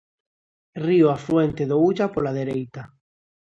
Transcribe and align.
Río 0.85 1.07
afluente 1.15 1.63
do 1.69 1.77
Ulla 1.87 2.07
pola 2.13 2.35
dereita. 2.39 2.81